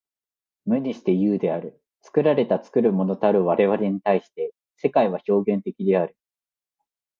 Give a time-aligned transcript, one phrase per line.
[0.65, 1.79] 無にして有である。
[2.01, 6.17] 作られて作るものたる我々に対して、世界は表現的である。